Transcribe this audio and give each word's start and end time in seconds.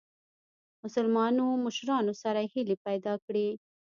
مسلمانو 0.83 1.45
مشرانو 1.65 2.13
سره 2.23 2.39
هیلي 2.53 2.75
پیدا 2.85 3.13
کړې. 3.25 3.47